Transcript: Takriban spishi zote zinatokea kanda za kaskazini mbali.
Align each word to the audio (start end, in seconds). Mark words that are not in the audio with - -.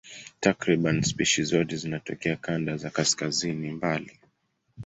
Takriban 0.39 1.01
spishi 1.01 1.43
zote 1.43 1.75
zinatokea 1.77 2.35
kanda 2.35 2.77
za 2.77 2.89
kaskazini 2.89 3.69
mbali. 3.71 4.19